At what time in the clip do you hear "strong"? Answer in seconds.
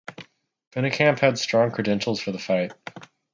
1.37-1.69